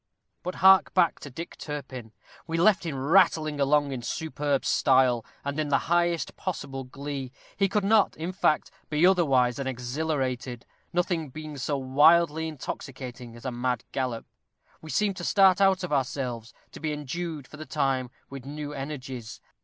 [0.41, 2.11] But hark back to Dick Turpin.
[2.47, 7.31] We left him rattling along in superb style, and in the highest possible glee.
[7.55, 13.45] He could not, in fact, be otherwise than exhilarated; nothing being so wildly intoxicating as
[13.45, 14.25] a mad gallop.
[14.81, 18.73] We seem to start out of ourselves to be endued, for the time, with new
[18.73, 19.39] energies.